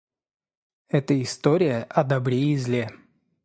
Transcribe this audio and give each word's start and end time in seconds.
Эта 0.87 1.21
история 1.21 1.83
о 1.83 2.03
добре 2.03 2.53
и 2.53 2.57
зле 2.57 2.89